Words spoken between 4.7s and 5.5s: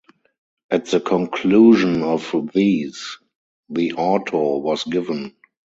given.